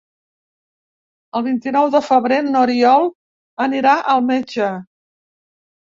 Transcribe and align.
El 1.39 1.43
vint-i-nou 1.49 1.91
de 1.97 2.01
febrer 2.07 2.41
n'Oriol 2.47 3.07
anirà 3.67 3.95
al 4.15 4.29
metge. 4.31 4.75